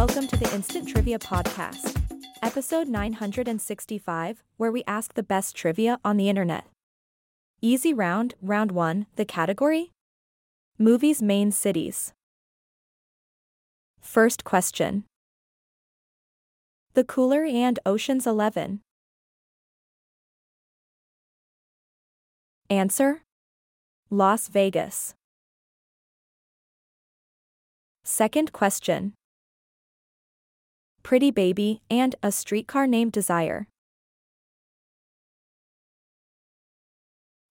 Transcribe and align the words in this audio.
Welcome 0.00 0.28
to 0.28 0.36
the 0.38 0.50
Instant 0.54 0.88
Trivia 0.88 1.18
Podcast, 1.18 1.94
episode 2.42 2.88
965, 2.88 4.42
where 4.56 4.72
we 4.72 4.82
ask 4.86 5.12
the 5.12 5.22
best 5.22 5.54
trivia 5.54 6.00
on 6.02 6.16
the 6.16 6.30
internet. 6.30 6.64
Easy 7.60 7.92
round, 7.92 8.32
round 8.40 8.72
one, 8.72 9.04
the 9.16 9.26
category? 9.26 9.92
Movies 10.78 11.20
main 11.20 11.52
cities. 11.52 12.14
First 14.00 14.42
question 14.42 15.04
The 16.94 17.04
Cooler 17.04 17.44
and 17.44 17.78
Ocean's 17.84 18.26
Eleven. 18.26 18.80
Answer 22.70 23.20
Las 24.08 24.48
Vegas. 24.48 25.12
Second 28.02 28.54
question 28.54 29.12
Pretty 31.02 31.30
Baby 31.30 31.80
and 31.90 32.14
A 32.22 32.30
Streetcar 32.30 32.86
Named 32.86 33.12
Desire. 33.12 33.66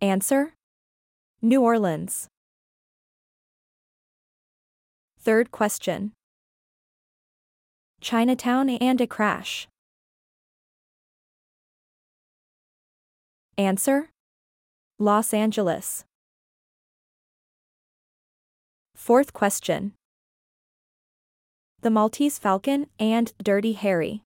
Answer 0.00 0.54
New 1.40 1.62
Orleans. 1.62 2.28
Third 5.18 5.50
question 5.50 6.12
Chinatown 8.00 8.68
and 8.68 9.00
a 9.00 9.06
Crash. 9.06 9.66
Answer 13.56 14.10
Los 14.98 15.32
Angeles. 15.32 16.04
Fourth 18.94 19.32
question 19.32 19.92
The 21.84 21.90
Maltese 21.90 22.38
Falcon 22.38 22.86
and 22.98 23.30
Dirty 23.42 23.74
Harry. 23.74 24.22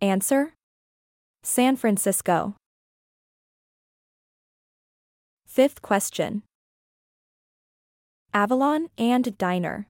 Answer 0.00 0.54
San 1.42 1.74
Francisco. 1.74 2.54
Fifth 5.44 5.82
question 5.82 6.44
Avalon 8.32 8.90
and 8.96 9.36
Diner. 9.38 9.88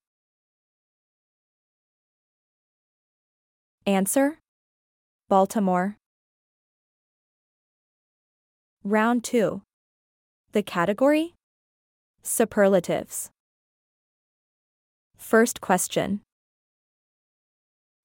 Answer 3.87 4.39
Baltimore. 5.29 5.99
Round 8.83 9.23
2. 9.23 9.61
The 10.53 10.63
category? 10.63 11.35
Superlatives. 12.23 13.29
First 15.17 15.61
question. 15.61 16.21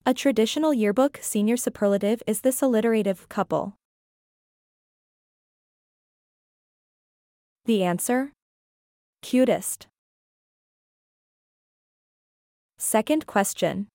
A 0.05 0.13
traditional 0.13 0.73
yearbook 0.73 1.19
senior 1.21 1.57
superlative 1.57 2.23
is 2.25 2.41
this 2.41 2.61
alliterative 2.61 3.29
couple. 3.29 3.75
The 7.65 7.83
answer? 7.83 8.31
Cutest. 9.21 9.87
Second 12.77 13.27
question. 13.27 13.87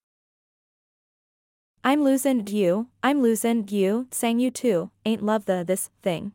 I'm 1.83 2.05
losing 2.05 2.47
you, 2.47 2.89
I'm 3.03 3.21
losing 3.21 3.67
you, 3.69 4.07
sang 4.11 4.39
U2, 4.39 4.91
ain't 5.05 5.23
love 5.23 5.47
the 5.47 5.65
this 5.67 5.91
thing. 6.03 6.33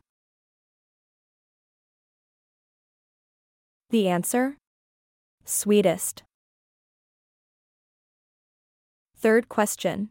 The 3.90 4.08
answer? 4.08 4.56
Sweetest. 5.44 6.22
Third 9.20 9.50
question. 9.50 10.08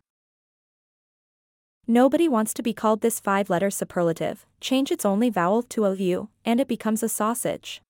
Nobody 1.88 2.30
wants 2.30 2.54
to 2.54 2.62
be 2.62 2.74
called 2.74 3.02
this 3.02 3.20
five 3.20 3.50
letter 3.50 3.72
superlative, 3.72 4.46
change 4.62 4.92
its 4.92 5.04
only 5.04 5.32
vowel 5.32 5.64
to 5.64 5.86
a 5.86 5.96
U, 5.96 6.30
and 6.46 6.60
it 6.60 6.68
becomes 6.68 7.02
a 7.02 7.10
sausage. 7.10 7.82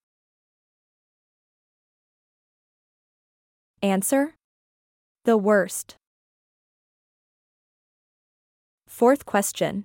Answer? 3.82 4.32
The 5.26 5.36
worst. 5.36 5.96
Fourth 8.86 9.26
question. 9.26 9.84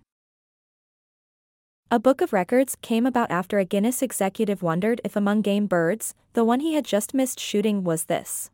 A 1.92 2.00
book 2.00 2.22
of 2.22 2.32
records 2.32 2.78
came 2.82 3.06
about 3.06 3.30
after 3.30 3.60
a 3.60 3.66
Guinness 3.66 4.02
executive 4.02 4.64
wondered 4.64 5.02
if 5.04 5.18
among 5.18 5.42
game 5.42 5.68
birds, 5.68 6.16
the 6.32 6.46
one 6.46 6.62
he 6.62 6.76
had 6.76 6.86
just 6.86 7.14
missed 7.14 7.42
shooting 7.42 7.84
was 7.84 8.06
this. 8.06 8.52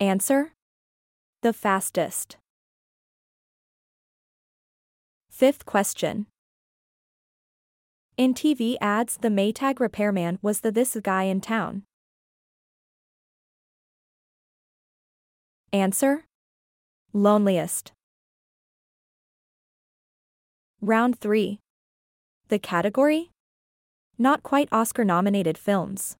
Answer? 0.00 0.52
The 1.42 1.52
fastest. 1.52 2.36
Fifth 5.30 5.64
question. 5.64 6.26
In 8.16 8.34
TV 8.34 8.76
ads, 8.80 9.18
the 9.18 9.28
Maytag 9.28 9.78
repairman 9.78 10.38
was 10.42 10.60
the 10.60 10.72
this 10.72 10.96
guy 11.02 11.24
in 11.24 11.40
town. 11.40 11.84
Answer? 15.72 16.24
Loneliest. 17.12 17.92
Round 20.80 21.18
3. 21.18 21.60
The 22.48 22.58
category? 22.58 23.30
Not 24.18 24.42
quite 24.42 24.68
Oscar 24.72 25.04
nominated 25.04 25.56
films. 25.56 26.16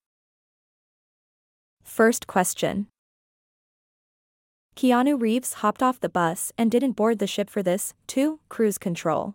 First 1.83 2.27
question. 2.27 2.87
Keanu 4.77 5.21
Reeves 5.21 5.55
hopped 5.55 5.83
off 5.83 6.01
the 6.01 6.09
bus 6.09 6.53
and 6.59 6.71
didn't 6.71 6.93
board 6.93 7.21
the 7.21 7.27
ship 7.27 7.49
for 7.49 7.63
this, 7.63 7.95
too, 8.07 8.41
cruise 8.49 8.79
control. 8.79 9.35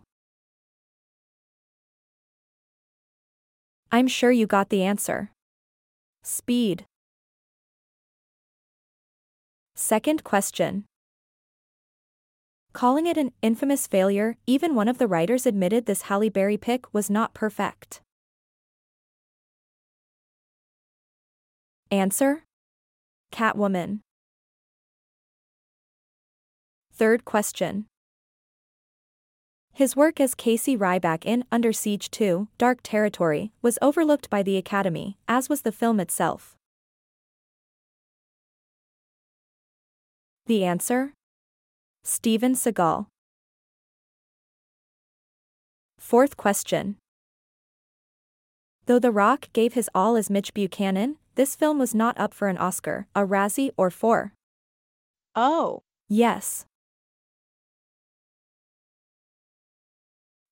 I'm 3.90 4.06
sure 4.06 4.30
you 4.30 4.46
got 4.46 4.68
the 4.68 4.82
answer. 4.82 5.30
Speed. 6.22 6.84
Second 9.74 10.22
question. 10.24 10.84
Calling 12.72 13.06
it 13.06 13.16
an 13.16 13.32
infamous 13.42 13.86
failure, 13.86 14.36
even 14.46 14.74
one 14.74 14.88
of 14.88 14.98
the 14.98 15.08
writers 15.08 15.46
admitted 15.46 15.86
this 15.86 16.02
Halle 16.02 16.28
Berry 16.28 16.58
pick 16.58 16.92
was 16.94 17.10
not 17.10 17.34
perfect. 17.34 18.00
Answer? 21.90 22.44
Catwoman. 23.32 24.00
Third 27.00 27.24
question. 27.24 27.86
His 29.72 29.96
work 29.96 30.20
as 30.20 30.34
Casey 30.34 30.76
Ryback 30.76 31.24
in 31.24 31.44
Under 31.50 31.72
Siege 31.72 32.10
2, 32.10 32.48
Dark 32.58 32.80
Territory, 32.82 33.52
was 33.62 33.78
overlooked 33.80 34.28
by 34.28 34.42
the 34.42 34.58
Academy, 34.58 35.16
as 35.26 35.48
was 35.48 35.62
the 35.62 35.72
film 35.72 35.98
itself. 35.98 36.56
The 40.44 40.62
answer? 40.62 41.14
Steven 42.04 42.52
Seagal. 42.54 43.06
Fourth 45.98 46.36
question. 46.36 46.96
Though 48.84 48.98
The 48.98 49.10
Rock 49.10 49.48
gave 49.54 49.72
his 49.72 49.88
all 49.94 50.16
as 50.16 50.28
Mitch 50.28 50.52
Buchannon, 50.52 51.16
this 51.34 51.56
film 51.56 51.78
was 51.78 51.94
not 51.94 52.20
up 52.20 52.34
for 52.34 52.48
an 52.48 52.58
Oscar, 52.58 53.06
a 53.16 53.24
Razzie, 53.24 53.70
or 53.78 53.88
four. 53.88 54.34
Oh. 55.34 55.80
Yes. 56.06 56.66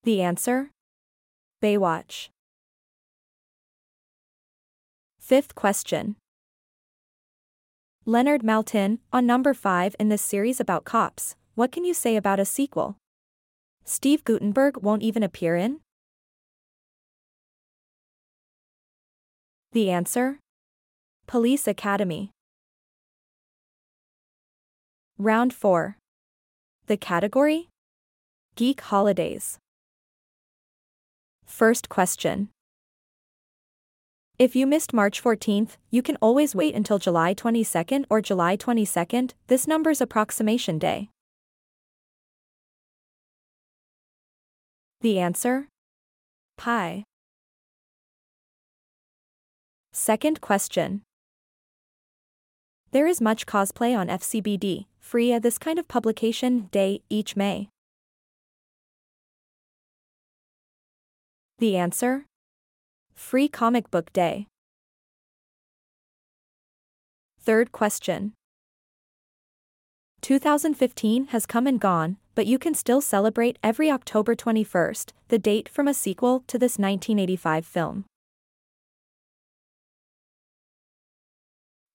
The 0.09 0.23
answer? 0.23 0.71
Baywatch. 1.63 2.31
Fifth 5.21 5.55
question. 5.55 6.17
Leonard 8.07 8.41
Maltin, 8.43 9.01
on 9.13 9.27
number 9.27 9.53
5 9.53 9.97
in 10.01 10.09
this 10.09 10.23
series 10.23 10.61
about 10.61 10.87
cops, 10.87 11.37
what 11.57 11.71
can 11.71 11.85
you 11.85 11.93
say 11.93 12.17
about 12.17 12.41
a 12.41 12.47
sequel? 12.47 12.97
Steve 13.85 14.25
Guttenberg 14.25 14.79
won't 14.83 15.03
even 15.03 15.23
appear 15.23 15.57
in? 15.57 15.81
The 19.73 19.91
answer? 19.91 20.39
Police 21.27 21.69
Academy. 21.69 22.31
Round 25.19 25.53
4. 25.53 25.99
The 26.87 26.97
category? 26.97 27.69
Geek 28.57 28.81
Holidays. 28.81 29.59
First 31.49 31.89
question. 31.89 32.51
If 34.39 34.55
you 34.55 34.67
missed 34.67 34.93
March 34.93 35.21
14th, 35.21 35.79
you 35.91 36.03
can 36.03 36.17
always 36.21 36.55
wait 36.55 36.75
until 36.75 36.99
July 36.99 37.35
22nd 37.35 38.05
or 38.09 38.21
July 38.21 38.57
22nd, 38.57 39.33
this 39.49 39.67
number's 39.67 40.01
approximation 40.01 40.79
day. 40.79 41.09
The 45.01 45.19
answer? 45.19 45.67
Pi. 46.57 47.03
Second 49.93 50.41
question. 50.41 51.03
There 52.93 53.07
is 53.07 53.21
much 53.21 53.47
cosplay 53.47 53.99
on 53.99 54.07
FCBD, 54.09 54.87
free 55.01 55.33
at 55.33 55.43
this 55.43 55.59
kind 55.59 55.79
of 55.79 55.89
publication 55.89 56.69
day 56.71 57.01
each 57.11 57.35
May. 57.35 57.71
The 61.59 61.77
answer? 61.77 62.25
Free 63.17 63.49
Comic 63.49 63.91
Book 63.91 64.13
Day. 64.13 64.47
Third 67.41 67.73
question. 67.73 68.33
2015 70.21 71.27
has 71.29 71.47
come 71.47 71.67
and 71.67 71.81
gone, 71.81 72.19
but 72.37 72.47
you 72.47 72.61
can 72.61 72.75
still 72.75 73.01
celebrate 73.01 73.59
every 73.61 73.91
October 73.91 74.37
21st, 74.37 75.11
the 75.29 75.39
date 75.39 75.69
from 75.69 75.89
a 75.89 75.95
sequel 75.95 76.45
to 76.47 76.59
this 76.59 76.79
1985 76.79 77.67
film. 77.67 78.05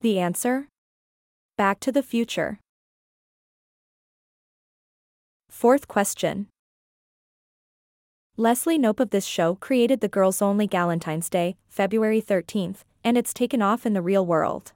The 0.02 0.20
answer? 0.20 0.68
Back 1.58 1.80
to 1.82 1.92
the 1.94 2.04
Future. 2.04 2.60
Fourth 5.50 5.88
question. 5.88 6.48
Leslie 8.36 8.80
Knope 8.80 9.00
of 9.00 9.12
this 9.12 9.26
show 9.26 9.54
created 9.54 10.02
the 10.02 10.08
Girls 10.08 10.42
Only 10.42 10.68
Galentine's 10.68 11.30
Day, 11.30 11.56
February 11.70 12.20
13th, 12.20 12.78
and 13.04 13.16
it's 13.16 13.32
taken 13.32 13.62
off 13.62 13.86
in 13.86 13.94
the 13.94 14.02
real 14.02 14.26
world. 14.26 14.72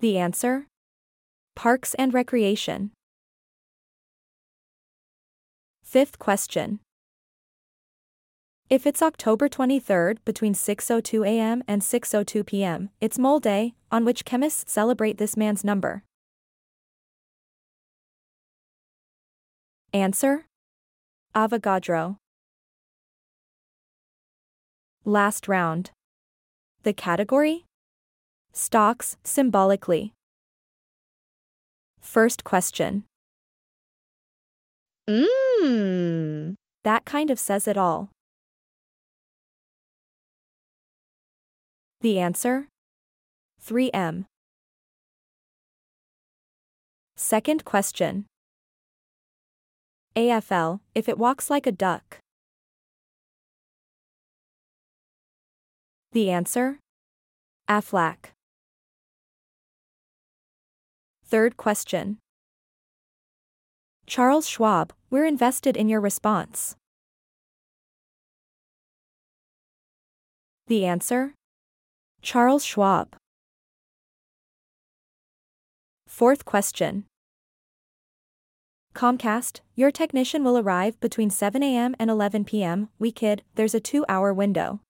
The 0.00 0.16
answer? 0.16 0.68
Parks 1.54 1.92
and 1.94 2.14
Recreation. 2.14 2.92
Fifth 5.82 6.18
question. 6.18 6.80
If 8.70 8.86
it's 8.86 9.02
October 9.02 9.50
23rd 9.50 10.18
between 10.24 10.54
6:02 10.54 11.26
a.m. 11.26 11.62
and 11.68 11.82
6:02 11.82 12.46
p.m., 12.46 12.88
it's 13.02 13.18
Mole 13.18 13.40
Day, 13.40 13.74
on 13.90 14.06
which 14.06 14.24
chemists 14.24 14.72
celebrate 14.72 15.18
this 15.18 15.36
man's 15.36 15.62
number. 15.62 16.04
Answer: 19.94 20.44
Avogadro. 21.34 22.18
Last 25.06 25.48
round. 25.48 25.92
The 26.82 26.92
category? 26.92 27.64
Stocks, 28.52 29.16
symbolically. 29.24 30.12
First 32.00 32.44
question. 32.44 33.04
Mmm. 35.08 36.54
That 36.84 37.06
kind 37.06 37.30
of 37.30 37.38
says 37.38 37.66
it 37.66 37.78
all. 37.78 38.10
The 42.02 42.18
answer? 42.18 42.68
3M. 43.64 44.26
Second 47.16 47.64
question. 47.64 48.26
AFL, 50.18 50.80
if 50.96 51.08
it 51.08 51.16
walks 51.16 51.48
like 51.48 51.64
a 51.64 51.70
duck. 51.70 52.18
The 56.10 56.28
answer? 56.28 56.80
Aflac. 57.70 58.32
Third 61.24 61.56
question. 61.56 62.18
Charles 64.06 64.48
Schwab, 64.48 64.92
we're 65.08 65.24
invested 65.24 65.76
in 65.76 65.88
your 65.88 66.00
response. 66.00 66.74
The 70.66 70.84
answer? 70.84 71.34
Charles 72.22 72.64
Schwab. 72.64 73.14
Fourth 76.08 76.44
question. 76.44 77.04
Comcast, 78.98 79.60
your 79.76 79.92
technician 79.92 80.42
will 80.42 80.58
arrive 80.58 80.98
between 80.98 81.30
7 81.30 81.62
a.m. 81.62 81.94
and 82.00 82.10
11 82.10 82.44
p.m. 82.44 82.88
We 82.98 83.12
kid, 83.12 83.44
there's 83.54 83.72
a 83.72 83.78
two 83.78 84.04
hour 84.08 84.34
window. 84.34 84.80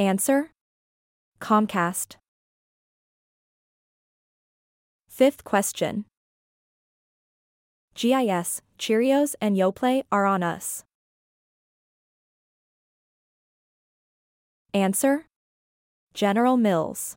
Answer? 0.00 0.50
Comcast. 1.40 2.16
Fifth 5.08 5.44
question. 5.44 6.06
GIS, 7.94 8.62
Cheerios, 8.80 9.36
and 9.40 9.56
Yoplait 9.56 10.02
are 10.10 10.26
on 10.26 10.42
us. 10.42 10.82
Answer? 14.74 15.26
General 16.14 16.56
Mills. 16.56 17.16